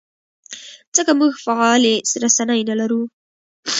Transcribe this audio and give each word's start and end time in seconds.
ځکه 0.95 1.11
موږ 1.19 1.33
فعالې 1.45 1.95
رسنۍ 2.23 2.61
نه 2.69 2.75
لرو. 2.79 3.01